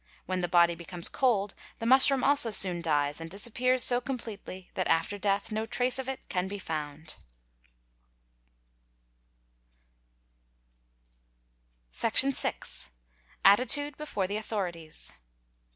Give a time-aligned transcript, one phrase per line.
[0.25, 4.87] When the body becomes cold the mushroom also soon dies and disappears so completely that
[4.87, 7.17] after death no trace of it can be found ®,| i
[11.91, 12.55] Section vi.
[13.45, 15.13] —Attitude before the Authorities.